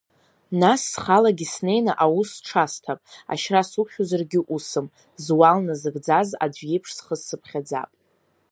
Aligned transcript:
Нас 0.61 0.81
схалагьы 0.91 1.47
снеины 1.53 1.93
аус 2.03 2.29
сҽасҭап, 2.35 2.99
ашьра 3.33 3.61
сықәшәозаргьы 3.69 4.39
усым, 4.55 4.87
зуал 5.23 5.59
назыгӡаз 5.67 6.29
аӡә 6.43 6.61
иеиԥш 6.65 6.89
схы 6.97 7.15
сыԥхьаӡап. 7.25 7.91